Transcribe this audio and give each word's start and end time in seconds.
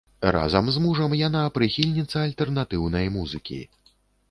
Разам 0.35 0.69
з 0.77 0.81
мужам 0.85 1.13
яна 1.19 1.43
прыхільніца 1.59 2.25
альтэрнатыўнай 2.29 3.05
музыкі. 3.21 3.63